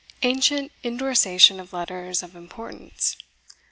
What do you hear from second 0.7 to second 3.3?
Indorsation of Letters of Importance.